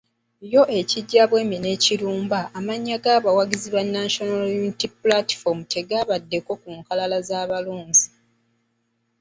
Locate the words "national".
3.95-4.41